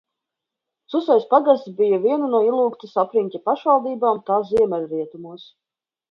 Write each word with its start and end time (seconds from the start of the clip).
Susējas 0.91 1.25
pagasts 1.33 1.73
bija 1.81 1.99
viena 2.05 2.29
no 2.31 2.39
Ilūkstes 2.47 2.95
apriņķa 3.01 3.41
pašvaldībām 3.51 4.23
tā 4.31 4.39
ziemeļrietumos. 4.53 5.45